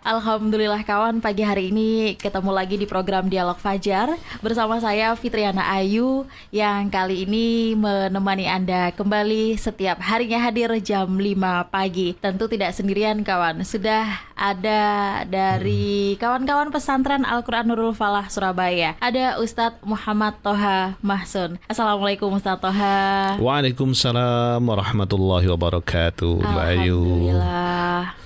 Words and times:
Alhamdulillah 0.00 0.80
kawan 0.80 1.20
pagi 1.20 1.44
hari 1.44 1.68
ini 1.68 2.16
ketemu 2.16 2.56
lagi 2.56 2.80
di 2.80 2.88
program 2.88 3.28
Dialog 3.28 3.60
Fajar 3.60 4.16
bersama 4.40 4.80
saya 4.80 5.12
Fitriana 5.12 5.68
Ayu 5.76 6.24
yang 6.48 6.88
kali 6.88 7.28
ini 7.28 7.76
menemani 7.76 8.48
Anda 8.48 8.96
kembali 8.96 9.60
setiap 9.60 10.00
harinya 10.00 10.40
hadir 10.40 10.72
jam 10.80 11.20
5 11.20 11.68
pagi. 11.68 12.16
Tentu 12.16 12.48
tidak 12.48 12.72
sendirian 12.72 13.20
kawan, 13.20 13.60
sudah 13.60 14.24
ada 14.40 15.20
dari 15.28 16.16
kawan-kawan 16.16 16.72
pesantren 16.72 17.28
Al-Quran 17.28 17.68
Nurul 17.68 17.92
Falah 17.92 18.24
Surabaya. 18.32 18.96
Ada 19.04 19.36
Ustadz 19.36 19.84
Muhammad 19.84 20.40
Toha 20.40 20.96
Mahsun. 21.04 21.60
Assalamualaikum 21.68 22.32
Ustadz 22.32 22.64
Toha. 22.64 23.36
Waalaikumsalam 23.36 24.64
warahmatullahi 24.64 25.44
wabarakatuh. 25.44 26.40
Ayu. 26.40 27.36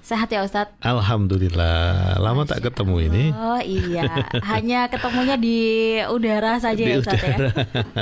Sehat 0.04 0.28
ya 0.28 0.44
Ustadz? 0.44 0.76
Alhamdulillah. 0.84 2.20
Lama 2.20 2.44
tak 2.44 2.60
ketemu 2.62 2.96
ini. 3.02 3.24
Oh 3.32 3.56
iya, 3.56 4.04
hanya 4.44 4.84
ketemunya 4.84 5.32
di 5.34 5.56
udara 6.04 6.60
saja 6.60 6.76
Di 6.76 6.92
ya 6.92 7.00
Ustadz 7.00 7.24
ya. 7.24 7.32
udara. 7.32 7.50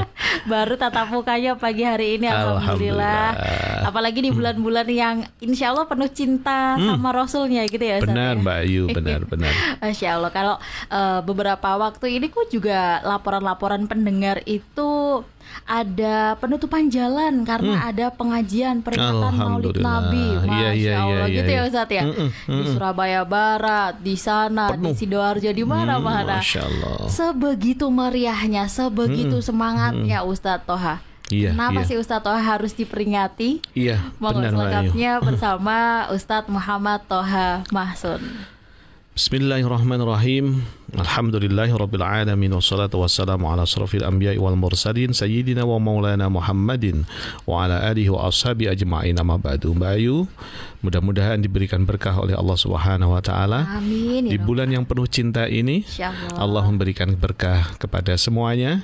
Baru 0.51 0.75
tatap 0.75 1.07
mukanya 1.09 1.55
pagi 1.55 1.87
hari 1.87 2.19
ini 2.19 2.27
Alhamdulillah. 2.27 2.59
Alhamdulillah. 2.59 3.87
Apalagi 3.87 4.19
di 4.19 4.31
bulan-bulan 4.31 4.87
yang 4.89 5.17
insya 5.39 5.71
Allah 5.71 5.87
penuh 5.87 6.11
cinta 6.11 6.75
sama 6.75 7.15
Rasulnya 7.15 7.63
gitu 7.65 7.79
ya 7.81 7.97
Ustadz 7.97 8.11
Hmm. 8.11 8.19
Benar 8.19 8.35
ya? 8.35 8.43
Mbak 8.43 8.57
Ayu, 8.61 8.83
benar 8.91 9.21
benar. 9.31 9.53
Masya 9.79 10.09
Allah, 10.13 10.31
kalau 10.31 10.55
eh, 10.91 11.21
beberapa 11.23 11.69
waktu 11.79 12.07
ini 12.13 12.27
kok 12.29 12.51
juga 12.51 12.99
laporan-laporan 13.01 13.87
pendengar 13.87 14.43
itu 14.45 15.23
ada 15.63 16.35
penutupan 16.37 16.87
jalan 16.87 17.43
karena 17.43 17.87
ada 17.87 18.11
pengajian 18.11 18.81
peringatan 18.81 19.15
Maulid 19.15 19.33
Hmm. 19.33 19.41
Alhamdulillah. 19.43 19.85
Nabi. 19.85 20.27
Masya 20.43 20.53
Iya, 20.53 20.71
iya, 20.73 20.95
Allah, 20.99 21.27
iya, 21.27 21.35
gitu 21.35 21.51
iya. 21.51 21.59
ya 21.59 21.63
Ustadz 21.65 21.93
ya. 21.93 22.03
Mm-mm, 22.05 22.29
Di 22.49 22.63
Surabaya 22.69 23.23
Barat, 23.23 23.93
di 23.99 24.15
sana, 24.15 24.65
di 24.69 24.73
Penuh. 24.77 24.95
Sidoarjo, 24.95 25.51
di 25.51 25.65
mana-mana. 25.65 26.39
Hmm, 26.39 26.45
Masya 26.45 26.61
Allah. 26.63 26.97
Sebegitu 27.07 27.87
meriahnya, 27.89 28.67
sebegitu 28.67 29.39
semangatnya 29.39 30.23
Ustadz 30.23 30.65
Toha. 30.65 30.99
Iya, 31.33 31.57
Kenapa 31.57 31.81
iya. 31.81 31.89
sih 31.89 31.97
Ustadz 31.97 32.25
Toha 32.25 32.37
harus 32.39 32.73
diperingati? 32.73 33.65
Iya, 33.73 33.97
Mohon 34.21 34.35
benar 34.37 34.53
bersama 35.27 35.77
Ustadz 36.11 36.51
Muhammad 36.51 37.01
Toha 37.07 37.65
Mahsun. 37.71 38.21
Bismillahirrahmanirrahim. 39.13 40.65
Alhamdulillahirabbil 40.97 42.01
alamin 42.01 42.49
wassalatu 42.57 42.97
wassalamu 42.97 43.45
ala 43.45 43.69
asrafil 43.69 44.09
anbiya'i 44.09 44.41
wal 44.41 44.57
mursalin 44.57 45.13
sayyidina 45.13 45.69
wa 45.69 45.77
maulana 45.77 46.33
Muhammadin 46.33 47.05
wa 47.45 47.61
ala 47.61 47.93
alihi 47.93 48.09
wa 48.09 48.33
ashabi 48.33 48.73
ajma'in 48.73 49.13
amma 49.21 49.37
ba'du. 49.37 49.77
Mbak 49.77 49.91
Ayu, 50.01 50.25
mudah-mudahan 50.81 51.45
diberikan 51.45 51.85
berkah 51.85 52.17
oleh 52.25 52.33
Allah 52.33 52.57
Subhanahu 52.57 53.13
wa 53.13 53.21
taala. 53.21 53.85
Amin. 53.85 54.33
Di 54.33 54.41
ya 54.41 54.49
bulan 54.49 54.73
yang 54.73 54.89
penuh 54.89 55.05
cinta 55.05 55.45
ini, 55.45 55.85
Allah. 56.33 56.65
Memberikan 56.65 57.13
berkah 57.13 57.77
kepada 57.77 58.17
semuanya 58.17 58.81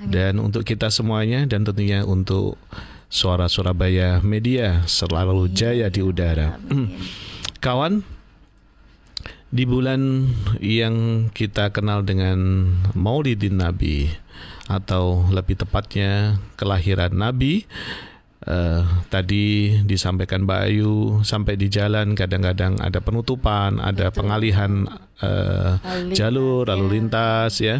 dan 0.00 0.40
untuk 0.40 0.64
kita 0.64 0.88
semuanya 0.88 1.44
dan 1.44 1.68
tentunya 1.68 2.00
untuk 2.00 2.56
suara 3.12 3.44
Surabaya 3.44 4.24
Media 4.24 4.88
selalu 4.88 5.52
jaya 5.52 5.92
di 5.92 6.00
udara. 6.00 6.56
Amin. 6.64 6.96
Kawan, 7.60 8.15
di 9.56 9.64
bulan 9.64 10.28
yang 10.60 11.28
kita 11.32 11.72
kenal 11.72 12.04
dengan 12.04 12.68
Maulidin 12.92 13.56
Nabi 13.56 14.12
atau 14.68 15.24
lebih 15.32 15.56
tepatnya 15.56 16.36
kelahiran 16.60 17.16
Nabi 17.16 17.64
eh, 18.44 18.84
tadi 19.08 19.80
disampaikan 19.88 20.44
Mbak 20.44 20.60
Ayu 20.68 20.94
sampai 21.24 21.56
di 21.56 21.72
jalan 21.72 22.12
kadang-kadang 22.12 22.76
ada 22.84 23.00
penutupan, 23.00 23.80
ada 23.80 24.12
pengalihan 24.12 24.84
eh, 25.24 25.80
Lalu 25.80 26.12
jalur 26.12 26.68
lalu 26.68 26.84
ya. 26.84 26.92
lintas 26.92 27.52
ya 27.64 27.76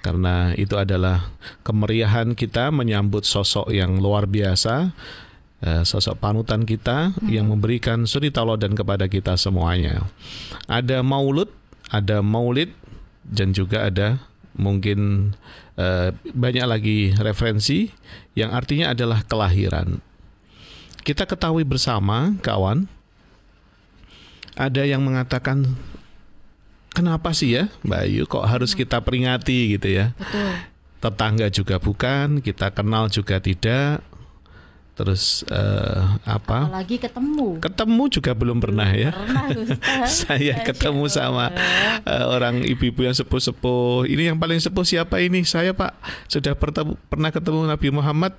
karena 0.00 0.56
itu 0.56 0.80
adalah 0.80 1.28
kemeriahan 1.60 2.32
kita 2.32 2.72
menyambut 2.72 3.28
sosok 3.28 3.68
yang 3.68 4.00
luar 4.00 4.24
biasa 4.24 4.96
sosok 5.58 6.22
panutan 6.22 6.62
kita 6.62 7.16
yang 7.26 7.50
memberikan 7.50 8.06
suri 8.06 8.30
tauladan 8.30 8.78
kepada 8.78 9.10
kita 9.10 9.34
semuanya. 9.34 10.06
Ada 10.70 11.02
maulud 11.02 11.50
ada 11.88 12.20
maulid 12.20 12.72
dan 13.24 13.52
juga 13.56 13.88
ada 13.88 14.20
mungkin 14.56 15.32
eh, 15.76 16.12
banyak 16.32 16.66
lagi 16.68 16.98
referensi 17.16 17.88
yang 18.36 18.52
artinya 18.52 18.92
adalah 18.92 19.24
kelahiran. 19.24 20.00
Kita 21.04 21.24
ketahui 21.24 21.64
bersama 21.64 22.36
kawan 22.44 22.84
ada 24.58 24.82
yang 24.84 25.00
mengatakan 25.00 25.64
kenapa 26.92 27.32
sih 27.32 27.56
ya 27.56 27.72
Mbak 27.86 28.00
Ayu 28.04 28.22
kok 28.28 28.44
harus 28.44 28.76
kita 28.76 29.00
peringati? 29.00 29.78
gitu 29.78 29.88
ya. 29.88 30.12
Betul. 30.16 30.76
tetangga 30.98 31.46
juga 31.46 31.78
bukan 31.78 32.42
kita 32.42 32.74
kenal 32.74 33.06
juga 33.06 33.38
tidak 33.38 34.02
terus 34.98 35.46
eh, 35.46 36.02
apa 36.26 36.66
Apalagi 36.66 36.98
ketemu. 36.98 37.62
ketemu 37.62 38.02
juga 38.10 38.34
belum 38.34 38.58
pernah 38.58 38.90
ya 38.90 39.14
Pernah 39.14 39.46
saya 40.10 40.58
ketemu 40.66 41.06
sama 41.06 41.54
eh, 42.02 42.24
orang 42.26 42.66
ibu-ibu 42.66 43.06
yang 43.06 43.14
sepuh-sepuh. 43.14 44.10
Ini 44.10 44.34
yang 44.34 44.38
paling 44.42 44.58
sepuh 44.58 44.82
siapa 44.82 45.22
ini? 45.22 45.46
Saya 45.46 45.70
Pak 45.70 45.94
sudah 46.26 46.58
pertemu, 46.58 46.98
pernah 47.06 47.30
ketemu 47.30 47.70
Nabi 47.70 47.88
Muhammad 47.94 48.34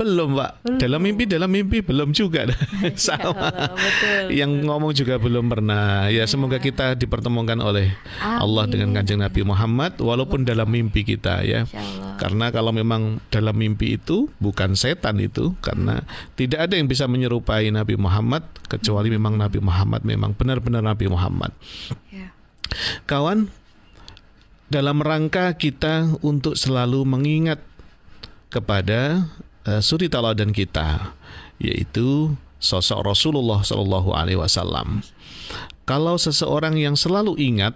belum 0.00 0.32
Pak? 0.32 0.80
Dalam 0.80 1.00
mimpi 1.04 1.28
dalam 1.28 1.52
mimpi 1.52 1.84
belum 1.84 2.16
juga. 2.16 2.48
sama. 2.96 3.52
Allah, 3.52 3.76
betul, 3.76 4.32
Yang 4.32 4.52
ngomong 4.64 4.92
juga 4.96 5.20
belum 5.20 5.52
pernah. 5.52 6.08
Ya 6.08 6.24
semoga 6.24 6.56
kita 6.56 6.96
dipertemukan 6.96 7.60
oleh 7.60 7.92
Allah 8.24 8.64
dengan 8.64 8.96
kanjeng 8.96 9.20
Nabi 9.20 9.44
Muhammad 9.44 10.00
walaupun 10.00 10.48
dalam 10.48 10.66
mimpi 10.72 11.04
kita 11.04 11.44
ya. 11.44 11.68
Karena 12.16 12.48
kalau 12.48 12.72
memang 12.72 13.20
dalam 13.28 13.52
mimpi 13.52 14.00
itu 14.00 14.32
bukan 14.40 14.72
setan 14.72 15.20
itu 15.20 15.52
karena 15.60 16.00
tidak 16.36 16.68
ada 16.68 16.80
yang 16.80 16.88
bisa 16.88 17.04
menyerupai 17.04 17.68
Nabi 17.68 18.00
Muhammad 18.00 18.44
kecuali 18.72 19.12
memang 19.12 19.36
Nabi 19.36 19.60
Muhammad 19.60 20.00
memang 20.08 20.32
benar-benar 20.32 20.80
Nabi 20.80 21.12
Muhammad. 21.12 21.52
Ya. 22.08 22.32
Kawan, 23.04 23.50
dalam 24.70 25.02
rangka 25.02 25.50
kita 25.58 26.14
untuk 26.22 26.54
selalu 26.54 27.02
mengingat 27.02 27.58
kepada 28.54 29.26
eh, 29.66 29.82
suri 29.82 30.08
tauladan 30.08 30.54
kita 30.54 31.16
yaitu 31.60 32.32
sosok 32.60 33.04
Rasulullah 33.04 33.60
Shallallahu 33.64 34.12
alaihi 34.16 34.40
wasallam. 34.40 35.04
Kalau 35.88 36.16
seseorang 36.16 36.78
yang 36.78 36.94
selalu 36.94 37.34
ingat 37.40 37.74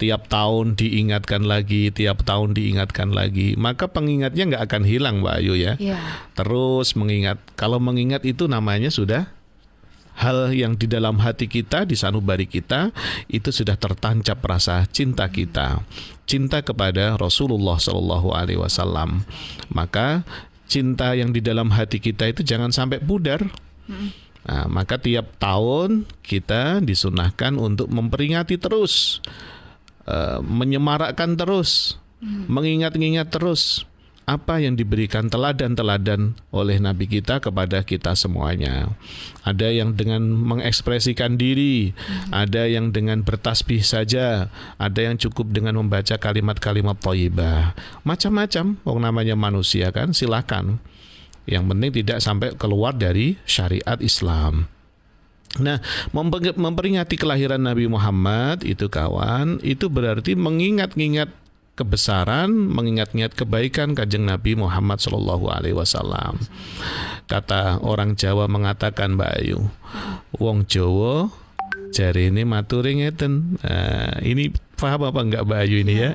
tiap 0.00 0.32
tahun 0.32 0.80
diingatkan 0.80 1.44
lagi, 1.44 1.92
tiap 1.92 2.24
tahun 2.24 2.56
diingatkan 2.56 3.12
lagi, 3.12 3.52
maka 3.60 3.84
pengingatnya 3.84 4.48
nggak 4.48 4.64
akan 4.64 4.82
hilang, 4.88 5.20
Mbak 5.20 5.34
Ayu 5.44 5.54
ya. 5.60 5.76
Ya. 5.76 6.00
Terus 6.32 6.96
mengingat. 6.96 7.36
Kalau 7.60 7.76
mengingat 7.76 8.24
itu 8.24 8.48
namanya 8.48 8.88
sudah 8.88 9.28
hal 10.16 10.56
yang 10.56 10.80
di 10.80 10.88
dalam 10.88 11.20
hati 11.20 11.44
kita, 11.44 11.84
di 11.84 12.00
sanubari 12.00 12.48
kita, 12.48 12.96
itu 13.28 13.52
sudah 13.52 13.76
tertancap 13.76 14.40
rasa 14.40 14.88
cinta 14.88 15.28
kita, 15.28 15.84
cinta 16.24 16.64
kepada 16.64 17.20
Rasulullah 17.20 17.76
Shallallahu 17.76 18.32
Alaihi 18.32 18.60
Wasallam. 18.60 19.28
Maka 19.68 20.24
cinta 20.70 21.18
yang 21.18 21.34
di 21.34 21.42
dalam 21.42 21.74
hati 21.74 21.98
kita 21.98 22.30
itu 22.30 22.46
jangan 22.46 22.70
sampai 22.70 23.02
pudar. 23.02 23.42
Nah, 24.46 24.64
maka 24.70 24.96
tiap 25.02 25.34
tahun 25.42 26.06
kita 26.22 26.78
disunahkan 26.86 27.58
untuk 27.58 27.90
memperingati 27.90 28.54
terus, 28.56 29.18
eh, 30.06 30.38
menyemarakkan 30.38 31.34
terus, 31.34 31.98
mengingat-ingat 32.22 33.32
terus 33.32 33.89
apa 34.30 34.62
yang 34.62 34.78
diberikan 34.78 35.26
teladan-teladan 35.26 36.38
oleh 36.54 36.78
Nabi 36.78 37.10
kita 37.10 37.42
kepada 37.42 37.82
kita 37.82 38.14
semuanya. 38.14 38.94
Ada 39.42 39.74
yang 39.74 39.98
dengan 39.98 40.22
mengekspresikan 40.22 41.34
diri, 41.34 41.90
ada 42.30 42.70
yang 42.70 42.94
dengan 42.94 43.26
bertasbih 43.26 43.82
saja, 43.82 44.46
ada 44.78 45.00
yang 45.02 45.18
cukup 45.18 45.50
dengan 45.50 45.82
membaca 45.82 46.14
kalimat-kalimat 46.14 47.02
thayyibah. 47.02 47.74
Macam-macam, 48.06 48.78
wong 48.86 48.98
namanya 49.02 49.34
manusia 49.34 49.90
kan, 49.90 50.14
silakan. 50.14 50.78
Yang 51.50 51.64
penting 51.66 51.90
tidak 51.90 52.18
sampai 52.22 52.54
keluar 52.54 52.94
dari 52.94 53.34
syariat 53.42 53.98
Islam. 53.98 54.70
Nah, 55.58 55.82
mempe- 56.14 56.54
memperingati 56.54 57.18
kelahiran 57.18 57.58
Nabi 57.58 57.90
Muhammad 57.90 58.62
itu 58.62 58.86
kawan, 58.86 59.58
itu 59.66 59.90
berarti 59.90 60.38
mengingat-ingat 60.38 61.34
kebesaran, 61.74 62.50
mengingat-ingat 62.50 63.34
kebaikan 63.34 63.96
kanjeng 63.96 64.26
Nabi 64.28 64.54
Muhammad 64.58 65.00
Shallallahu 65.00 65.46
Alaihi 65.48 65.76
Wasallam. 65.76 66.38
Kata 67.30 67.80
orang 67.80 68.14
Jawa 68.18 68.50
mengatakan 68.50 69.16
Mbak 69.16 69.32
Ayu, 69.40 69.70
Wong 70.36 70.66
Jawa 70.66 71.30
Jari 71.90 72.30
ini 72.30 72.46
maturi 72.46 73.02
ngeten. 73.02 73.58
Nah, 73.66 74.14
ini 74.22 74.54
paham 74.78 75.10
apa 75.10 75.20
enggak 75.26 75.42
Mbak 75.42 75.60
Ayu 75.66 75.76
ini 75.82 75.94
ya? 75.98 76.10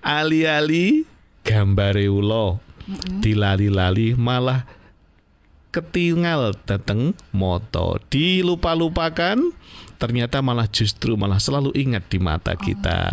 Ali-ali 0.00 1.04
gambare 1.46 2.08
ulo. 2.08 2.58
Dilali-lali 3.22 4.16
malah 4.16 4.66
ketinggal 5.72 6.52
dateng 6.68 7.16
moto 7.32 7.96
dilupa-lupakan 8.12 9.40
ternyata 10.02 10.42
malah 10.42 10.66
justru 10.66 11.14
malah 11.14 11.38
selalu 11.38 11.70
ingat 11.78 12.10
di 12.10 12.18
mata 12.18 12.58
kita. 12.58 13.06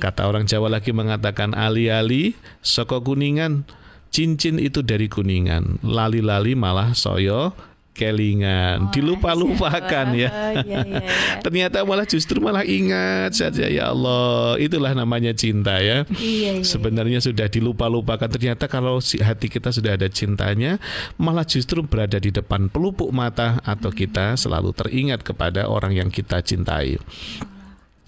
Kata 0.00 0.24
orang 0.24 0.48
Jawa 0.48 0.72
lagi 0.72 0.96
mengatakan 0.96 1.52
ali-ali 1.52 2.32
soko 2.64 3.04
kuningan 3.04 3.68
cincin 4.08 4.56
itu 4.56 4.80
dari 4.80 5.12
kuningan 5.12 5.84
lali-lali 5.84 6.56
malah 6.56 6.96
soyo 6.96 7.52
kelingan, 7.98 8.86
oh, 8.86 8.90
dilupa-lupakan 8.94 10.06
ya. 10.14 10.30
Iya, 10.30 10.62
iya, 10.62 10.78
iya. 10.86 11.00
Ternyata 11.44 11.82
malah 11.82 12.06
justru 12.06 12.38
malah 12.38 12.62
ingat 12.62 13.34
saja 13.34 13.66
ya 13.66 13.90
Allah. 13.90 14.54
Itulah 14.62 14.94
namanya 14.94 15.34
cinta 15.34 15.82
ya. 15.82 16.06
Iya, 16.14 16.62
iya, 16.62 16.62
Sebenarnya 16.62 17.18
sudah 17.18 17.50
dilupa-lupakan. 17.50 18.30
Ternyata 18.30 18.70
kalau 18.70 19.02
si 19.02 19.18
hati 19.18 19.50
kita 19.50 19.74
sudah 19.74 19.98
ada 19.98 20.06
cintanya, 20.06 20.78
malah 21.18 21.42
justru 21.42 21.82
berada 21.82 22.22
di 22.22 22.30
depan 22.30 22.70
pelupuk 22.70 23.10
mata 23.10 23.58
atau 23.66 23.90
kita 23.90 24.38
selalu 24.38 24.70
teringat 24.70 25.26
kepada 25.26 25.66
orang 25.66 25.98
yang 25.98 26.08
kita 26.14 26.38
cintai. 26.38 27.02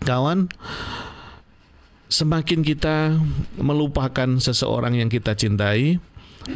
Kawan, 0.00 0.48
semakin 2.10 2.60
kita 2.66 3.14
melupakan 3.54 4.28
seseorang 4.42 4.98
yang 4.98 5.06
kita 5.06 5.38
cintai, 5.38 6.02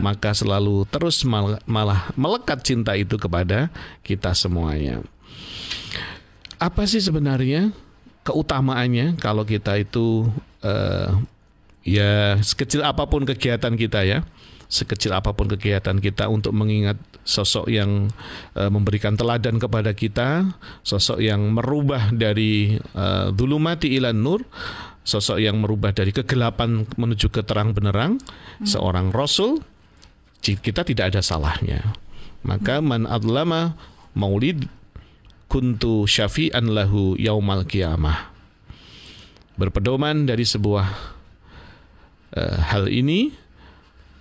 maka 0.00 0.32
selalu 0.32 0.88
terus 0.88 1.22
malah, 1.22 1.60
malah 1.68 2.08
melekat 2.16 2.64
cinta 2.64 2.96
itu 2.96 3.20
kepada 3.20 3.68
kita 4.00 4.32
semuanya. 4.32 5.04
Apa 6.58 6.88
sih 6.88 7.02
sebenarnya 7.02 7.74
keutamaannya 8.24 9.20
kalau 9.20 9.44
kita 9.44 9.76
itu 9.76 10.32
uh, 10.64 11.12
ya 11.84 12.40
sekecil 12.40 12.80
apa 12.80 13.04
pun 13.04 13.28
kegiatan 13.28 13.76
kita 13.76 14.00
ya, 14.08 14.24
sekecil 14.72 15.12
apa 15.12 15.36
pun 15.36 15.46
kegiatan 15.52 16.00
kita 16.00 16.26
untuk 16.32 16.56
mengingat 16.56 16.96
sosok 17.24 17.68
yang 17.68 18.08
uh, 18.56 18.70
memberikan 18.72 19.16
teladan 19.16 19.60
kepada 19.60 19.92
kita, 19.92 20.48
sosok 20.80 21.20
yang 21.20 21.52
merubah 21.52 22.12
dari 22.12 22.80
uh, 22.96 23.28
dulumati 23.32 23.92
ilan 23.96 24.16
nur, 24.16 24.40
sosok 25.04 25.40
yang 25.40 25.60
merubah 25.60 25.92
dari 25.92 26.16
kegelapan 26.16 26.88
menuju 26.96 27.28
ke 27.28 27.44
terang 27.44 27.76
benerang, 27.76 28.16
hmm. 28.16 28.64
seorang 28.68 29.12
rasul 29.12 29.60
kita 30.44 30.84
tidak 30.84 31.16
ada 31.16 31.24
salahnya. 31.24 31.96
Maka 32.44 32.84
man 32.84 33.08
adlama 33.08 33.72
maulid 34.12 34.68
kuntu 35.48 36.04
syafi'an 36.04 36.68
lahu 36.68 37.16
yaumal 37.16 37.64
qiyamah. 37.64 38.28
Berpedoman 39.56 40.28
dari 40.28 40.44
sebuah 40.44 40.86
uh, 42.36 42.56
hal 42.68 42.92
ini 42.92 43.32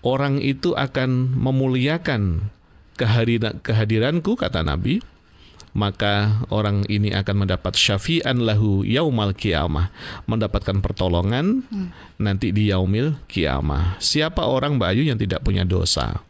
orang 0.05 0.39
itu 0.39 0.71
akan 0.77 1.35
memuliakan 1.35 2.53
kehadiran 2.95 3.59
kehadiranku 3.59 4.37
kata 4.37 4.61
Nabi 4.61 5.01
maka 5.73 6.45
orang 6.53 6.85
ini 6.85 7.09
akan 7.09 7.45
mendapat 7.45 7.73
syafi'an 7.73 8.45
lahu 8.45 8.85
yaumal 8.85 9.33
kiamah 9.33 9.89
mendapatkan 10.29 10.77
pertolongan 10.85 11.65
hmm. 11.65 12.21
nanti 12.21 12.53
di 12.53 12.69
yaumil 12.69 13.17
kiamah 13.25 13.97
siapa 13.97 14.45
orang 14.45 14.77
Mbak 14.77 14.89
Ayu 14.93 15.03
yang 15.09 15.17
tidak 15.17 15.41
punya 15.41 15.65
dosa 15.65 16.21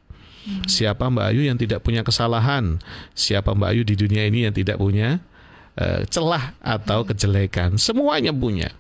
hmm. 0.48 0.72
siapa 0.72 1.12
Mbak 1.12 1.26
Ayu 1.36 1.44
yang 1.44 1.60
tidak 1.60 1.84
punya 1.84 2.08
kesalahan 2.08 2.80
siapa 3.12 3.52
Mbak 3.52 3.70
Ayu 3.76 3.84
di 3.84 3.96
dunia 4.00 4.24
ini 4.24 4.48
yang 4.48 4.56
tidak 4.56 4.80
punya 4.80 5.20
uh, 5.76 6.08
celah 6.08 6.56
atau 6.64 7.04
hmm. 7.04 7.08
kejelekan 7.12 7.70
semuanya 7.76 8.32
punya 8.32 8.72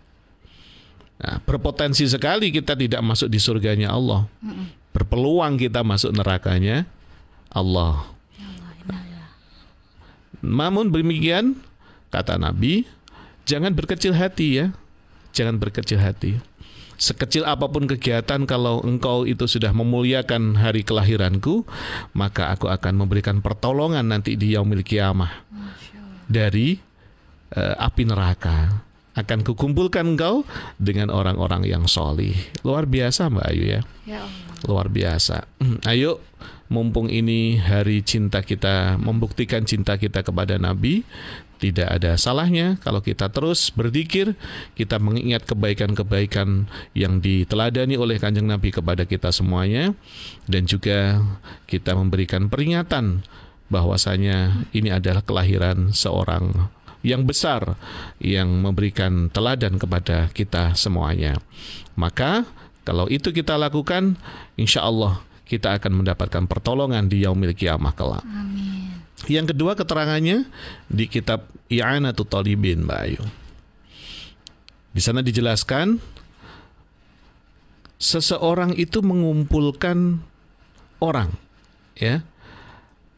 nah, 1.20 1.44
berpotensi 1.44 2.08
sekali 2.08 2.56
kita 2.56 2.80
tidak 2.80 3.04
masuk 3.04 3.28
di 3.28 3.36
surganya 3.36 3.92
Allah 3.92 4.32
hmm. 4.40 4.96
berpeluang 4.96 5.60
kita 5.60 5.84
masuk 5.84 6.16
nerakanya 6.16 6.88
Allah 7.52 8.13
namun 10.44 10.92
demikian 10.92 11.56
kata 12.12 12.36
Nabi, 12.36 12.84
jangan 13.48 13.72
berkecil 13.72 14.12
hati 14.12 14.60
ya. 14.60 14.68
Jangan 15.32 15.58
berkecil 15.58 15.98
hati. 15.98 16.38
Sekecil 17.00 17.42
apa 17.48 17.66
pun 17.66 17.90
kegiatan 17.90 18.46
kalau 18.46 18.84
engkau 18.86 19.26
itu 19.26 19.50
sudah 19.50 19.74
memuliakan 19.74 20.54
hari 20.60 20.86
kelahiranku, 20.86 21.66
maka 22.14 22.54
aku 22.54 22.70
akan 22.70 22.94
memberikan 23.02 23.42
pertolongan 23.42 24.06
nanti 24.06 24.38
di 24.38 24.54
yaumil 24.54 24.86
kiamah 24.86 25.32
dari 26.30 26.78
uh, 27.56 27.76
api 27.80 28.04
neraka. 28.06 28.84
Akan 29.14 29.46
kukumpulkan 29.46 30.18
engkau 30.18 30.42
dengan 30.82 31.14
orang-orang 31.14 31.70
yang 31.70 31.86
solih. 31.86 32.34
Luar 32.66 32.90
biasa 32.90 33.30
Mbak 33.30 33.46
Ayu 33.46 33.64
ya. 33.78 33.82
ya 34.10 34.22
Luar 34.66 34.90
biasa. 34.90 35.46
Ayo 35.90 36.18
mumpung 36.74 37.06
ini 37.06 37.62
hari 37.62 38.02
cinta 38.02 38.42
kita 38.42 38.98
membuktikan 38.98 39.62
cinta 39.62 39.94
kita 40.02 40.26
kepada 40.26 40.58
Nabi 40.58 41.06
tidak 41.62 41.88
ada 41.96 42.20
salahnya 42.20 42.76
kalau 42.84 43.00
kita 43.00 43.32
terus 43.32 43.72
berzikir, 43.72 44.36
kita 44.76 45.00
mengingat 45.00 45.48
kebaikan-kebaikan 45.48 46.68
yang 46.92 47.24
diteladani 47.24 47.96
oleh 47.96 48.20
Kanjeng 48.20 48.52
Nabi 48.52 48.76
kepada 48.76 49.08
kita 49.08 49.32
semuanya 49.32 49.96
dan 50.52 50.68
juga 50.68 51.24
kita 51.72 51.96
memberikan 51.96 52.52
peringatan 52.52 53.24
bahwasanya 53.72 54.68
ini 54.76 54.92
adalah 54.92 55.24
kelahiran 55.24 55.96
seorang 55.96 56.68
yang 57.00 57.24
besar 57.24 57.80
yang 58.20 58.52
memberikan 58.60 59.32
teladan 59.32 59.80
kepada 59.80 60.28
kita 60.36 60.76
semuanya. 60.76 61.40
Maka 61.96 62.44
kalau 62.84 63.08
itu 63.08 63.32
kita 63.32 63.56
lakukan, 63.56 64.20
insya 64.60 64.84
Allah 64.84 65.24
kita 65.54 65.78
akan 65.78 66.02
mendapatkan 66.02 66.50
pertolongan 66.50 67.06
di 67.06 67.22
yaumil 67.22 67.54
kiamah 67.54 67.94
kelak. 67.94 68.26
Amin. 68.26 68.98
Yang 69.30 69.56
kedua 69.56 69.78
keterangannya 69.78 70.50
di 70.90 71.06
kitab 71.08 71.48
I'anatul 71.70 72.28
Talibin, 72.28 72.84
Mbak 72.84 73.00
Ayu. 73.06 73.24
Di 74.94 75.02
sana 75.02 75.24
dijelaskan 75.24 76.02
seseorang 78.02 78.76
itu 78.76 79.00
mengumpulkan 79.00 80.20
orang, 81.00 81.32
ya. 81.96 82.26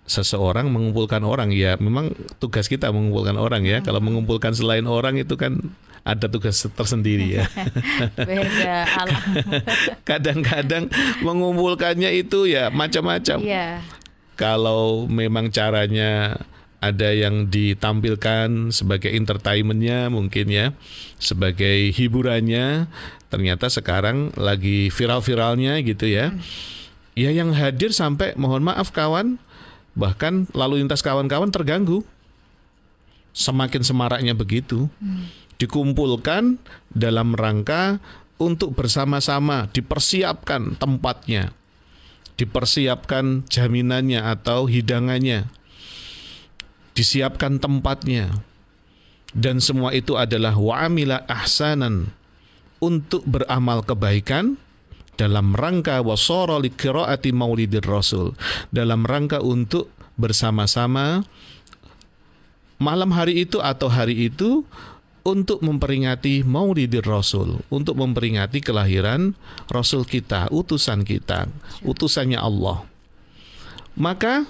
Seseorang 0.05 0.69
mengumpulkan 0.69 1.25
orang 1.25 1.49
ya, 1.49 1.73
memang 1.81 2.13
tugas 2.37 2.69
kita 2.69 2.93
mengumpulkan 2.93 3.41
orang 3.41 3.65
ya. 3.65 3.81
Kalau 3.81 3.97
mengumpulkan 3.97 4.53
selain 4.53 4.85
orang 4.85 5.17
itu 5.17 5.33
kan 5.33 5.57
ada 6.05 6.29
tugas 6.29 6.61
tersendiri 6.61 7.41
ya. 7.41 7.49
Beda 8.29 8.85
alam. 8.85 9.23
Kadang-kadang 10.09 10.93
mengumpulkannya 11.25 12.13
itu 12.13 12.45
ya 12.45 12.69
macam-macam. 12.69 13.41
Iya. 13.41 13.81
Kalau 14.37 15.09
memang 15.09 15.49
caranya 15.49 16.37
ada 16.77 17.09
yang 17.09 17.49
ditampilkan 17.49 18.69
sebagai 18.69 19.09
entertainmentnya 19.09 20.13
mungkin 20.13 20.45
ya, 20.53 20.77
sebagai 21.17 21.89
hiburannya, 21.89 22.85
ternyata 23.33 23.73
sekarang 23.73 24.29
lagi 24.37 24.93
viral-viralnya 24.93 25.81
gitu 25.81 26.05
ya. 26.05 26.29
Hmm. 26.29 26.39
Ya 27.17 27.33
yang 27.33 27.49
hadir 27.57 27.95
sampai 27.95 28.37
mohon 28.37 28.61
maaf 28.61 28.93
kawan, 28.93 29.41
bahkan 29.97 30.45
lalu 30.53 30.85
lintas 30.85 31.01
kawan-kawan 31.01 31.49
terganggu. 31.49 32.05
Semakin 33.35 33.81
semaraknya 33.81 34.37
begitu. 34.37 34.87
Hmm 35.01 35.44
dikumpulkan 35.61 36.59
dalam 36.91 37.33
rangka 37.35 38.03
untuk 38.35 38.75
bersama-sama 38.75 39.71
dipersiapkan 39.71 40.75
tempatnya, 40.75 41.55
dipersiapkan 42.35 43.47
jaminannya 43.47 44.19
atau 44.19 44.67
hidangannya, 44.67 45.47
disiapkan 46.91 47.63
tempatnya, 47.63 48.43
dan 49.31 49.63
semua 49.63 49.95
itu 49.95 50.19
adalah 50.19 50.55
wa'amila 50.55 51.23
ahsanan 51.27 52.11
untuk 52.83 53.23
beramal 53.23 53.83
kebaikan 53.83 54.59
dalam 55.15 55.55
rangka 55.55 56.03
wasara 56.03 56.59
li 56.59 56.71
maulidir 57.31 57.83
rasul 57.87 58.35
dalam 58.71 59.07
rangka 59.07 59.39
untuk 59.39 59.87
bersama-sama 60.19 61.23
malam 62.75 63.11
hari 63.15 63.47
itu 63.47 63.63
atau 63.63 63.87
hari 63.87 64.27
itu 64.27 64.67
untuk 65.25 65.65
memperingati 65.65 66.45
Maulidir 66.45 67.01
Rasul, 67.01 67.59
untuk 67.73 67.97
memperingati 67.97 68.61
kelahiran 68.61 69.33
Rasul 69.67 70.05
kita, 70.05 70.47
utusan 70.53 71.01
kita, 71.01 71.49
utusannya 71.81 72.37
Allah. 72.37 72.85
Maka 73.97 74.45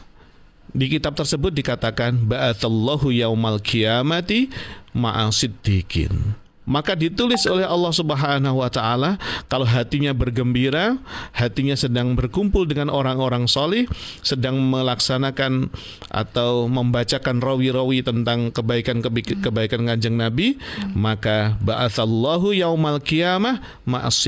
di 0.75 0.91
kitab 0.91 1.15
tersebut 1.15 1.55
dikatakan 1.55 2.27
ba'atsallahu 2.27 3.07
yaumal 3.15 3.63
qiyamati 3.63 4.51
ma'asiddiqin. 4.91 6.44
Maka 6.65 6.97
ditulis 6.97 7.45
oleh 7.45 7.63
Allah 7.65 7.93
Subhanahu 7.93 8.61
wa 8.61 8.69
taala 8.73 9.21
kalau 9.45 9.69
hatinya 9.69 10.11
bergembira, 10.17 10.97
hatinya 11.31 11.77
sedang 11.77 12.17
berkumpul 12.17 12.65
dengan 12.65 12.89
orang-orang 12.89 13.45
solih, 13.45 13.85
sedang 14.25 14.57
melaksanakan 14.57 15.69
atau 16.09 16.65
membacakan 16.65 17.37
rawi-rawi 17.39 18.01
tentang 18.01 18.49
kebaikan-kebaikan 18.49 19.85
Kanjeng 19.85 20.17
Nabi, 20.17 20.57
maka 20.97 21.53
ba'atsallahu 21.61 22.57
yaumal 22.57 22.97
qiyamah 22.99 23.61
ma'as 23.85 24.25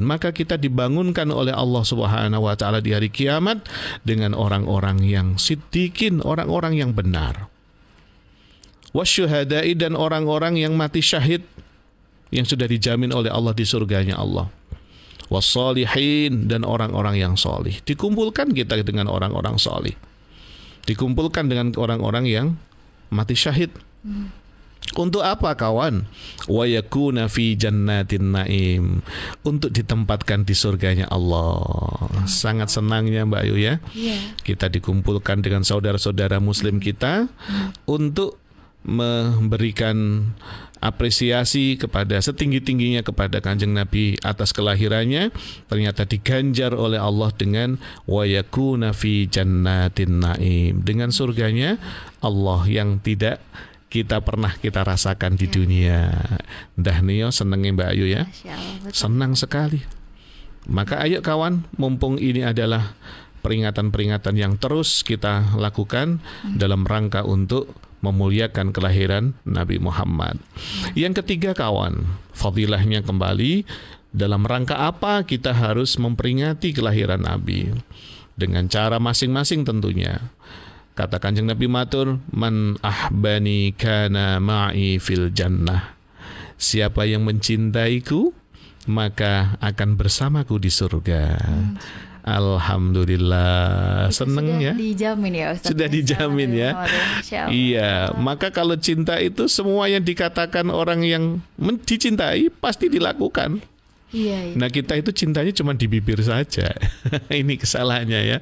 Maka 0.00 0.32
kita 0.32 0.56
dibangunkan 0.56 1.28
oleh 1.28 1.52
Allah 1.52 1.84
Subhanahu 1.84 2.48
wa 2.48 2.56
taala 2.56 2.80
di 2.80 2.96
hari 2.96 3.12
kiamat 3.12 3.68
dengan 4.00 4.32
orang-orang 4.32 5.04
yang 5.04 5.36
siddiqin, 5.36 6.24
orang-orang 6.24 6.80
yang 6.80 6.96
benar. 6.96 7.52
Wasyuhadai 8.96 9.76
dan 9.76 9.92
orang-orang 9.92 10.56
yang 10.56 10.72
mati 10.72 11.04
syahid 11.04 11.44
yang 12.34 12.46
sudah 12.46 12.66
dijamin 12.66 13.14
oleh 13.14 13.30
Allah 13.30 13.54
di 13.54 13.62
surganya 13.62 14.18
Allah 14.18 14.50
wasolihin 15.26 16.46
dan 16.46 16.62
orang-orang 16.62 17.18
yang 17.18 17.34
solih 17.34 17.74
dikumpulkan 17.82 18.54
kita 18.54 18.78
dengan 18.86 19.10
orang-orang 19.10 19.58
solih 19.58 19.94
dikumpulkan 20.86 21.50
dengan 21.50 21.74
orang-orang 21.74 22.24
yang 22.30 22.46
mati 23.10 23.34
syahid 23.34 23.74
hmm. 24.06 24.30
untuk 24.94 25.26
apa 25.26 25.58
kawan 25.58 26.06
wayakuna 26.46 27.26
fi 27.26 27.58
jannatin 27.58 28.38
naim 28.38 29.02
untuk 29.42 29.74
ditempatkan 29.74 30.46
di 30.46 30.54
surganya 30.54 31.10
Allah 31.10 31.58
hmm. 32.06 32.30
sangat 32.30 32.70
senangnya 32.70 33.26
Mbak 33.26 33.42
Ayu 33.42 33.58
ya 33.58 33.82
yeah. 33.98 34.22
kita 34.46 34.70
dikumpulkan 34.70 35.42
dengan 35.42 35.66
saudara-saudara 35.66 36.38
muslim 36.38 36.78
kita 36.78 37.26
hmm. 37.26 37.90
untuk 37.90 38.38
memberikan 38.86 40.30
apresiasi 40.78 41.74
kepada 41.74 42.20
setinggi-tingginya 42.22 43.02
kepada 43.02 43.42
Kanjeng 43.42 43.74
Nabi 43.74 44.14
atas 44.22 44.54
kelahirannya 44.54 45.34
ternyata 45.66 46.06
diganjar 46.06 46.76
oleh 46.76 47.00
Allah 47.00 47.34
dengan 47.34 47.80
wayakuna 48.06 48.94
fi 48.94 49.26
jannatin 49.26 50.22
naim 50.22 50.84
dengan 50.86 51.10
surganya 51.10 51.80
Allah 52.22 52.62
yang 52.70 53.02
tidak 53.02 53.42
kita 53.90 54.20
pernah 54.20 54.52
kita 54.54 54.82
rasakan 54.82 55.38
di 55.38 55.46
ya. 55.48 55.52
dunia. 55.56 56.00
Dah 56.76 56.98
Nio 57.00 57.30
senengnya 57.32 57.72
Mbak 57.72 57.88
Ayu 57.96 58.06
ya. 58.10 58.28
Senang 58.92 59.38
sekali. 59.38 59.80
Maka 60.66 60.98
ayo 61.06 61.22
kawan, 61.22 61.64
mumpung 61.78 62.18
ini 62.18 62.42
adalah 62.42 62.98
peringatan-peringatan 63.46 64.34
yang 64.34 64.58
terus 64.58 65.06
kita 65.06 65.54
lakukan 65.54 66.18
hmm. 66.18 66.58
dalam 66.58 66.82
rangka 66.82 67.22
untuk 67.22 67.70
memuliakan 68.06 68.70
kelahiran 68.70 69.34
Nabi 69.42 69.82
Muhammad. 69.82 70.38
Yang 70.94 71.22
ketiga 71.22 71.52
kawan, 71.52 72.06
fadilahnya 72.30 73.02
kembali 73.02 73.66
dalam 74.14 74.46
rangka 74.46 74.86
apa 74.86 75.26
kita 75.26 75.52
harus 75.52 75.98
memperingati 75.98 76.70
kelahiran 76.72 77.26
Nabi 77.26 77.74
dengan 78.38 78.70
cara 78.70 78.96
masing-masing 79.02 79.66
tentunya. 79.66 80.32
Kata 80.96 81.20
Kanjeng 81.20 81.44
Nabi 81.44 81.68
matur, 81.68 82.24
"Man 82.32 82.80
ahbani 82.80 83.76
kana 83.76 84.40
ma'i 84.40 84.96
fil 84.96 85.28
jannah." 85.28 85.92
Siapa 86.56 87.04
yang 87.04 87.28
mencintaiku, 87.28 88.32
maka 88.88 89.60
akan 89.60 90.00
bersamaku 90.00 90.56
di 90.56 90.72
surga. 90.72 91.36
Hmm. 91.36 91.76
Alhamdulillah 92.26 94.10
seneng 94.10 94.58
ya. 94.58 94.74
Dijamin 94.74 95.30
ya 95.30 95.46
Ustaz. 95.54 95.70
Sudah 95.70 95.86
dijamin 95.86 96.50
ya. 96.58 96.70
Iya, 97.46 98.10
maka 98.18 98.50
kalau 98.50 98.74
cinta 98.74 99.22
itu 99.22 99.46
semua 99.46 99.86
yang 99.86 100.02
dikatakan 100.02 100.66
orang 100.74 101.06
yang 101.06 101.38
dicintai 101.86 102.50
pasti 102.50 102.90
dilakukan. 102.90 103.62
Iya, 104.10 104.38
iya. 104.50 104.54
Nah 104.58 104.66
kita 104.70 104.98
itu 104.98 105.14
cintanya 105.14 105.54
cuma 105.54 105.74
di 105.74 105.86
bibir 105.86 106.18
saja. 106.22 106.74
Ini 107.30 107.58
kesalahannya 107.58 108.20
ya. 108.22 108.38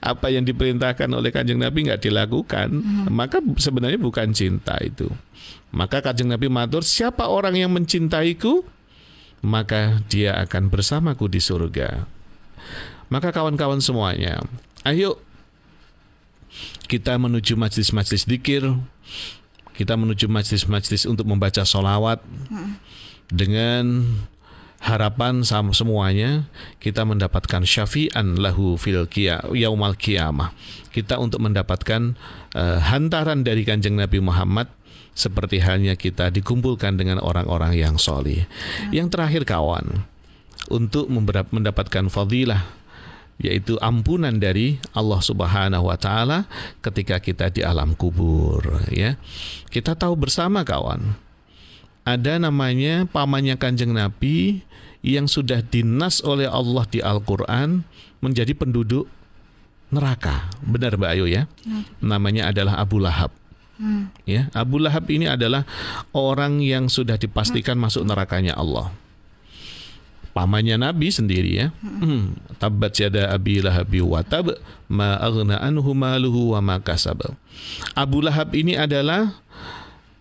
Apa 0.00 0.32
yang 0.32 0.44
diperintahkan 0.44 1.08
oleh 1.12 1.28
kanjeng 1.28 1.60
Nabi 1.60 1.88
nggak 1.88 2.04
dilakukan, 2.04 2.68
hmm. 2.68 3.12
maka 3.12 3.40
sebenarnya 3.60 4.00
bukan 4.00 4.32
cinta 4.32 4.76
itu. 4.80 5.12
Maka 5.72 6.00
kanjeng 6.00 6.32
Nabi 6.32 6.48
matur, 6.48 6.84
siapa 6.84 7.28
orang 7.28 7.56
yang 7.60 7.72
mencintaiku, 7.72 8.64
maka 9.44 10.00
dia 10.08 10.36
akan 10.40 10.68
bersamaku 10.72 11.28
di 11.28 11.40
surga. 11.40 12.08
Maka 13.12 13.28
kawan-kawan 13.28 13.84
semuanya, 13.84 14.40
ayo 14.88 15.20
kita 16.88 17.20
menuju 17.20 17.60
majlis-majlis 17.60 18.24
dikir, 18.24 18.64
kita 19.76 20.00
menuju 20.00 20.32
majlis-majlis 20.32 21.04
untuk 21.04 21.28
membaca 21.28 21.60
solawat 21.60 22.24
dengan 23.28 24.08
harapan 24.80 25.46
sama 25.46 25.70
semuanya 25.76 26.48
kita 26.82 27.06
mendapatkan 27.06 27.62
syafi'an 27.62 28.40
lahu 28.40 28.80
fil 28.80 29.04
yaumal 29.52 29.94
qiyamah. 29.94 30.56
Kita 30.88 31.20
untuk 31.20 31.44
mendapatkan 31.44 32.16
uh, 32.56 32.78
hantaran 32.80 33.44
dari 33.44 33.68
kanjeng 33.68 34.00
Nabi 34.00 34.24
Muhammad 34.24 34.72
seperti 35.12 35.60
halnya 35.60 36.00
kita 36.00 36.32
dikumpulkan 36.32 36.96
dengan 36.96 37.20
orang-orang 37.20 37.76
yang 37.76 38.00
solih. 38.00 38.48
Yang 38.88 39.12
terakhir 39.12 39.44
kawan, 39.44 40.08
untuk 40.72 41.08
mendapatkan 41.52 42.08
fadilah 42.08 42.81
yaitu 43.40 43.80
ampunan 43.80 44.36
dari 44.36 44.76
Allah 44.92 45.20
Subhanahu 45.20 45.88
wa 45.88 45.96
taala 45.96 46.44
ketika 46.84 47.18
kita 47.18 47.48
di 47.48 47.64
alam 47.64 47.96
kubur 47.96 48.82
ya. 48.92 49.16
Kita 49.72 49.96
tahu 49.96 50.14
bersama 50.16 50.62
kawan 50.62 51.16
ada 52.02 52.34
namanya 52.38 53.06
pamannya 53.06 53.54
Kanjeng 53.58 53.94
Nabi 53.94 54.66
yang 55.02 55.26
sudah 55.26 55.62
dinas 55.62 56.22
oleh 56.22 56.46
Allah 56.46 56.86
di 56.86 57.02
Al-Qur'an 57.02 57.86
menjadi 58.22 58.54
penduduk 58.54 59.06
neraka. 59.90 60.50
Benar 60.62 60.98
Mbak 60.98 61.10
Ayu 61.14 61.26
ya? 61.26 61.46
ya. 61.66 61.78
Namanya 61.98 62.50
adalah 62.54 62.78
Abu 62.78 63.02
Lahab. 63.02 63.34
Hmm. 63.82 64.14
Ya, 64.28 64.46
Abu 64.54 64.78
Lahab 64.78 65.10
ini 65.10 65.26
adalah 65.26 65.66
orang 66.14 66.62
yang 66.62 66.86
sudah 66.86 67.18
dipastikan 67.18 67.74
masuk 67.74 68.06
nerakanya 68.06 68.54
Allah 68.54 68.94
pamannya 70.32 70.80
Nabi 70.80 71.12
sendiri 71.12 71.50
ya. 71.62 71.66
Hmm. 71.80 72.36
Tabat 72.56 72.96
yada 72.96 73.32
Abi 73.32 73.60
Lahab 73.60 73.92
wa 74.04 74.20
tab 74.24 74.56
ma 74.88 75.16
aghna 75.20 75.60
anhu 75.60 75.92
maluhu 75.92 76.56
wa 76.56 76.60
ma 76.60 76.76
kasab. 76.80 77.22
Abu 77.92 78.24
Lahab 78.24 78.56
ini 78.56 78.76
adalah 78.76 79.36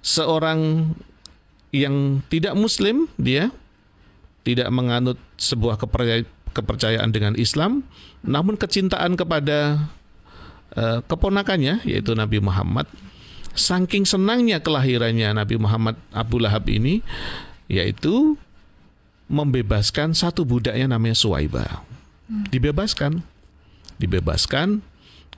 seorang 0.04 0.92
yang 1.72 2.20
tidak 2.28 2.54
muslim 2.54 3.08
dia 3.16 3.50
tidak 4.44 4.68
menganut 4.74 5.16
sebuah 5.40 5.80
kepercayaan 6.52 7.10
dengan 7.14 7.34
Islam 7.40 7.88
namun 8.26 8.60
kecintaan 8.60 9.16
kepada 9.16 9.88
uh, 10.76 11.00
keponakannya 11.08 11.86
yaitu 11.88 12.12
Nabi 12.12 12.44
Muhammad 12.44 12.90
saking 13.56 14.04
senangnya 14.04 14.60
kelahirannya 14.60 15.32
Nabi 15.32 15.56
Muhammad 15.56 15.96
Abu 16.12 16.44
Lahab 16.44 16.68
ini 16.68 17.00
yaitu 17.72 18.36
membebaskan 19.32 20.12
satu 20.12 20.44
budaknya 20.44 20.92
namanya 20.92 21.16
Suwaiba. 21.16 21.88
Dibebaskan. 22.52 23.24
Dibebaskan 23.96 24.84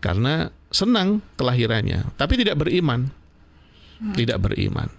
karena 0.02 0.50
senang 0.74 1.22
kelahirannya, 1.38 2.12
tapi 2.18 2.36
tidak 2.42 2.66
beriman. 2.66 3.14
Tidak 4.18 4.36
beriman. 4.42 4.90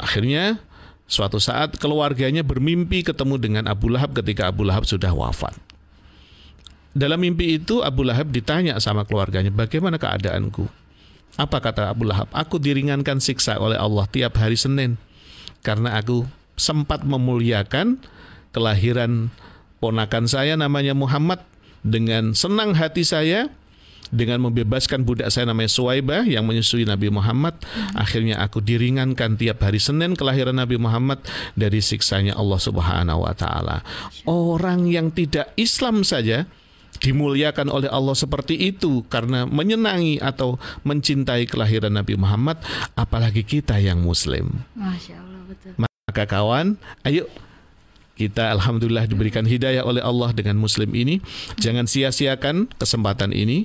Akhirnya 0.00 0.62
suatu 1.10 1.42
saat 1.42 1.76
keluarganya 1.76 2.46
bermimpi 2.46 3.02
ketemu 3.04 3.36
dengan 3.36 3.64
Abu 3.66 3.90
Lahab 3.90 4.16
ketika 4.16 4.48
Abu 4.48 4.64
Lahab 4.64 4.86
sudah 4.86 5.10
wafat. 5.12 5.52
Dalam 6.90 7.20
mimpi 7.20 7.58
itu 7.60 7.84
Abu 7.84 8.06
Lahab 8.06 8.32
ditanya 8.32 8.78
sama 8.80 9.04
keluarganya, 9.04 9.52
"Bagaimana 9.52 10.00
keadaanku?" 10.00 10.66
Apa 11.38 11.62
kata 11.62 11.92
Abu 11.92 12.08
Lahab? 12.08 12.26
"Aku 12.34 12.58
diringankan 12.58 13.22
siksa 13.22 13.60
oleh 13.60 13.78
Allah 13.78 14.08
tiap 14.10 14.40
hari 14.40 14.56
Senin 14.56 14.96
karena 15.62 16.00
aku 16.00 16.26
sempat 16.58 17.04
memuliakan 17.04 18.00
kelahiran 18.50 19.30
ponakan 19.78 20.26
saya 20.28 20.54
namanya 20.54 20.92
Muhammad 20.92 21.42
dengan 21.80 22.36
senang 22.36 22.76
hati 22.76 23.02
saya 23.06 23.48
dengan 24.10 24.42
membebaskan 24.50 25.06
budak 25.06 25.30
saya 25.30 25.46
namanya 25.46 25.70
Suwaibah 25.70 26.26
yang 26.26 26.42
menyusui 26.42 26.82
Nabi 26.82 27.08
Muhammad. 27.14 27.54
Akhirnya 27.94 28.42
aku 28.42 28.58
diringankan 28.58 29.38
tiap 29.38 29.62
hari 29.62 29.78
Senin 29.78 30.18
kelahiran 30.18 30.58
Nabi 30.58 30.76
Muhammad 30.76 31.22
dari 31.54 31.78
siksanya 31.78 32.34
Allah 32.34 32.58
Subhanahu 32.58 33.22
wa 33.22 33.34
taala. 33.38 33.86
Orang 34.26 34.90
yang 34.90 35.14
tidak 35.14 35.54
Islam 35.54 36.02
saja 36.02 36.50
dimuliakan 37.00 37.70
oleh 37.70 37.88
Allah 37.88 38.12
seperti 38.12 38.58
itu 38.60 39.06
karena 39.08 39.48
menyenangi 39.48 40.20
atau 40.20 40.60
mencintai 40.84 41.46
kelahiran 41.48 41.94
Nabi 41.94 42.18
Muhammad 42.18 42.60
apalagi 42.98 43.46
kita 43.46 43.78
yang 43.78 44.02
muslim. 44.02 44.66
Masya 44.74 45.16
Allah 45.16 45.40
betul. 45.48 45.72
Maka 45.80 46.26
kawan 46.26 46.74
ayo 47.06 47.30
kita 48.20 48.52
alhamdulillah 48.52 49.08
diberikan 49.08 49.48
hidayah 49.48 49.80
oleh 49.80 50.04
Allah 50.04 50.36
dengan 50.36 50.60
muslim 50.60 50.92
ini. 50.92 51.24
Jangan 51.56 51.88
sia-siakan 51.88 52.68
kesempatan 52.76 53.32
ini. 53.32 53.64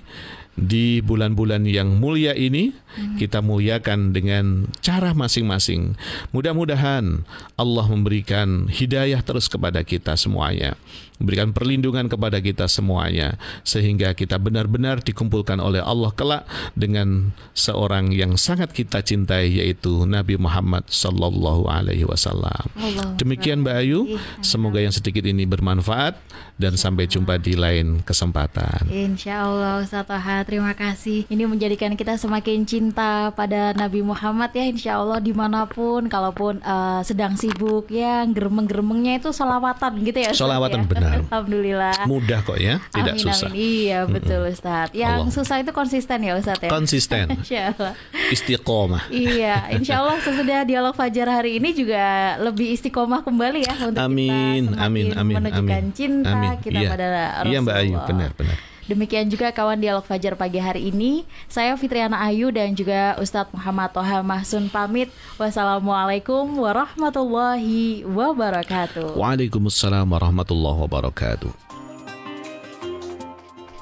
di 0.56 1.04
bulan-bulan 1.04 1.68
yang 1.68 2.00
mulia 2.00 2.32
ini 2.32 2.72
kita 3.20 3.44
muliakan 3.44 4.16
dengan 4.16 4.72
cara 4.80 5.12
masing-masing. 5.12 6.00
Mudah-mudahan 6.32 7.28
Allah 7.60 7.86
memberikan 7.92 8.72
hidayah 8.72 9.20
terus 9.20 9.52
kepada 9.52 9.84
kita 9.84 10.16
semuanya, 10.16 10.80
memberikan 11.20 11.56
perlindungan 11.56 12.12
kepada 12.12 12.44
kita 12.44 12.68
semuanya 12.68 13.40
sehingga 13.64 14.12
kita 14.12 14.36
benar-benar 14.36 15.00
dikumpulkan 15.00 15.64
oleh 15.64 15.80
Allah 15.80 16.12
kelak 16.12 16.44
dengan 16.76 17.32
seorang 17.56 18.12
yang 18.12 18.36
sangat 18.36 18.76
kita 18.76 19.00
cintai 19.00 19.64
yaitu 19.64 20.04
Nabi 20.04 20.36
Muhammad 20.36 20.88
sallallahu 20.92 21.72
alaihi 21.72 22.04
wasallam. 22.04 22.68
Demikian 23.16 23.64
Mbak 23.64 23.76
Ayu, 23.80 24.20
semoga 24.44 24.84
yang 24.84 24.92
sedikit 24.92 25.24
ini 25.24 25.48
bermanfaat 25.48 26.20
dan 26.56 26.80
sampai 26.80 27.08
jumpa 27.08 27.36
di 27.40 27.56
lain 27.60 28.00
kesempatan. 28.04 28.88
Insya 28.88 29.44
Allah 29.44 29.84
Ustaz 29.84 30.08
Toha, 30.08 30.44
terima 30.48 30.72
kasih. 30.72 31.28
Ini 31.28 31.44
menjadikan 31.48 31.96
kita 32.00 32.16
semakin 32.16 32.64
cinta 32.64 33.32
pada 33.36 33.76
Nabi 33.76 34.00
Muhammad 34.00 34.56
ya 34.56 34.64
Insya 34.64 34.92
Allah 35.04 35.20
di 35.20 35.36
mana 35.36 35.68
pun, 35.68 36.08
kalaupun 36.08 36.64
uh, 36.64 37.04
sedang 37.04 37.36
sibuk 37.36 37.92
ya, 37.92 38.24
geremeng-geremengnya 38.24 39.20
itu 39.20 39.36
solawatan 39.36 40.00
gitu 40.08 40.20
ya 40.24 40.32
Ustaz 40.32 40.44
Solawatan 40.48 40.82
ya? 40.84 40.88
benar. 40.88 41.05
Alhamdulillah. 41.22 41.98
Mudah 42.06 42.40
kok 42.42 42.58
ya, 42.58 42.82
tidak 42.90 43.14
amin, 43.14 43.24
susah. 43.24 43.50
Amin. 43.50 43.58
Iya 43.58 44.00
betul 44.06 44.42
Ustaz. 44.48 44.88
Yang 44.92 45.18
Allah. 45.22 45.34
susah 45.34 45.56
itu 45.60 45.72
konsisten 45.72 46.18
ya 46.20 46.34
Ustaz 46.34 46.58
ya. 46.60 46.70
Konsisten. 46.70 47.26
Insya 47.40 47.62
Allah. 47.72 47.94
Istiqomah. 48.26 49.04
Iya, 49.08 49.56
insya 49.72 50.02
Allah 50.02 50.18
sesudah 50.18 50.64
dialog 50.64 50.94
fajar 50.94 51.28
hari 51.30 51.58
ini 51.58 51.72
juga 51.72 52.04
lebih 52.40 52.74
istiqomah 52.74 53.22
kembali 53.22 53.60
ya 53.62 53.76
untuk 53.86 54.02
Amin, 54.02 54.26
kita 54.26 54.74
semakin 54.74 54.82
amin, 54.82 55.06
amin, 55.14 55.36
menunjukkan 55.38 55.84
amin. 55.84 55.94
cinta 55.94 56.32
Amin. 56.32 56.52
kita 56.60 56.80
Iya. 56.80 56.90
pada 56.90 57.06
Rasulullah. 57.06 57.46
Iya 57.46 57.58
Mbak 57.62 57.76
Ayu, 57.78 57.96
benar, 58.04 58.30
benar. 58.34 58.58
Demikian 58.86 59.26
juga 59.34 59.50
kawan 59.50 59.82
dialog 59.82 60.06
fajar 60.06 60.38
pagi 60.38 60.62
hari 60.62 60.94
ini. 60.94 61.26
Saya 61.50 61.74
Fitriana 61.74 62.22
Ayu 62.22 62.54
dan 62.54 62.78
juga 62.78 63.18
Ustadz 63.18 63.50
Muhammad 63.50 63.90
Toha 63.94 64.22
Mahsun 64.22 64.70
pamit. 64.70 65.10
Wassalamualaikum 65.42 66.46
warahmatullahi 66.62 68.06
wabarakatuh. 68.06 69.18
Waalaikumsalam 69.18 70.06
warahmatullahi 70.06 70.80
wabarakatuh. 70.86 71.66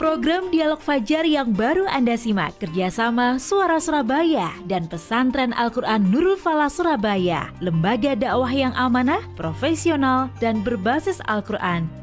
Program 0.04 0.52
Dialog 0.52 0.84
Fajar 0.84 1.24
yang 1.24 1.56
baru 1.56 1.88
Anda 1.88 2.20
simak 2.20 2.60
kerjasama 2.60 3.40
Suara 3.40 3.80
Surabaya 3.80 4.52
dan 4.68 4.84
Pesantren 4.92 5.56
Al-Quran 5.56 6.12
Nurul 6.12 6.36
Falah 6.36 6.68
Surabaya, 6.68 7.48
lembaga 7.64 8.12
dakwah 8.12 8.52
yang 8.52 8.76
amanah, 8.76 9.24
profesional, 9.40 10.28
dan 10.44 10.60
berbasis 10.60 11.24
Al-Quran. 11.32 12.03